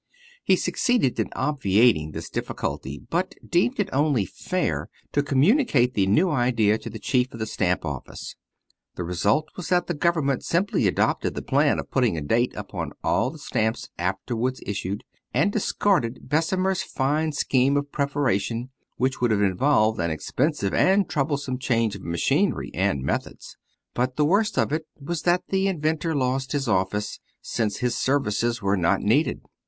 [0.43, 6.31] He succeeded in obviating this difficulty, but deemed it only fair to communicate the new
[6.31, 8.35] idea to the chief of the stamp office.
[8.95, 12.93] The result was that the government simply adopted the plan of putting a date upon
[13.03, 15.03] all the stamps afterwards issued,
[15.35, 21.59] and discarded Bessemer's fine scheme of perforation, which would have involved an expensive and troublesome
[21.59, 23.55] change of machinery and methods.
[23.93, 28.63] But the worst of it was that the inventor lost his office, since his services
[28.63, 29.41] were not needed.